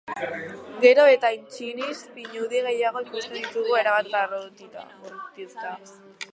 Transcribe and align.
Gero 0.85 1.03
eta 1.15 1.29
intsinis 1.35 2.01
pinudi 2.15 2.63
gehiago 2.69 3.05
ikusten 3.09 3.39
ditugu 3.43 3.79
erabat 3.83 4.13
gorrituta. 4.17 5.79